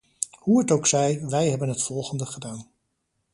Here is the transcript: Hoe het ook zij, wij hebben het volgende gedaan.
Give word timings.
Hoe 0.39 0.59
het 0.59 0.71
ook 0.71 0.87
zij, 0.87 1.21
wij 1.29 1.49
hebben 1.49 1.69
het 1.69 1.83
volgende 1.83 2.25
gedaan. 2.25 2.67